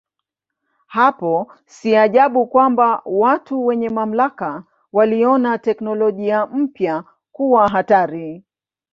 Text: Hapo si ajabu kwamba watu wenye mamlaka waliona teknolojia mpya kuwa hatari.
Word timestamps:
Hapo 0.87 1.51
si 1.65 1.95
ajabu 1.97 2.47
kwamba 2.47 3.01
watu 3.05 3.65
wenye 3.65 3.89
mamlaka 3.89 4.63
waliona 4.93 5.57
teknolojia 5.57 6.45
mpya 6.45 7.03
kuwa 7.31 7.69
hatari. 7.69 8.43